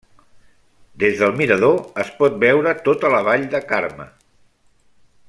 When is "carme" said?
3.73-4.09